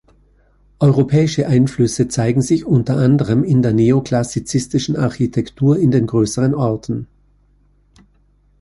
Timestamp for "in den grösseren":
5.77-6.55